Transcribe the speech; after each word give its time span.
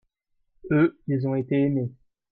eux, 0.71 0.99
ils 1.05 1.27
ont 1.27 1.35
été 1.35 1.53
aimé. 1.61 1.91